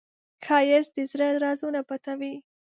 ښایست 0.45 0.91
د 0.95 0.97
زړه 1.11 1.27
رازونه 1.43 1.79
پټوي 1.89 2.35